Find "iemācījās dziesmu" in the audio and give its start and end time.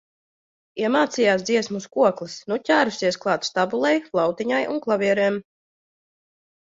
0.83-1.81